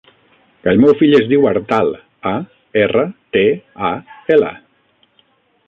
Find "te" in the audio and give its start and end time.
3.37-3.45